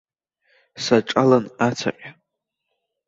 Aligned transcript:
Саҿалан 0.83 1.45
ацаҟьа. 1.67 2.11